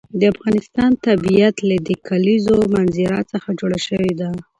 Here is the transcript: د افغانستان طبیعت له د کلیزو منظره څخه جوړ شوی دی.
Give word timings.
د 0.19 0.21
افغانستان 0.33 0.91
طبیعت 1.07 1.55
له 1.69 1.75
د 1.87 1.89
کلیزو 2.07 2.57
منظره 2.73 3.17
څخه 3.31 3.49
جوړ 3.59 3.71
شوی 3.87 4.11
دی. 4.19 4.31